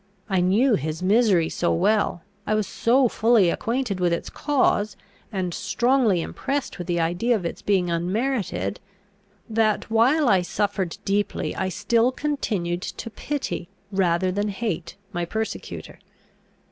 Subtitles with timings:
[0.27, 4.97] I knew his misery so well, I was so fully acquainted with its cause,
[5.31, 8.79] and strongly impressed with the idea of its being unmerited,
[9.47, 15.99] that, while I suffered deeply, I still continued to pity, rather than hate my persecutor.